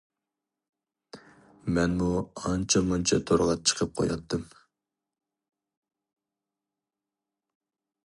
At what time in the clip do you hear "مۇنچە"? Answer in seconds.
2.89-3.21